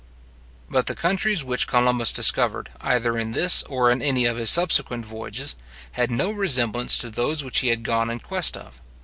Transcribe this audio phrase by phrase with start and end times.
[0.67, 5.05] But the countries which Columbus discovered, either in this or in any of his subsequent
[5.05, 5.55] voyages,
[5.91, 8.81] had no resemblance to those which he had gone in quest of.